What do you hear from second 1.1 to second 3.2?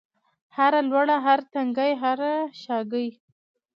هر تنګی هره شاګۍ